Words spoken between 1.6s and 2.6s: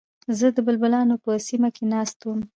کې ناست وم.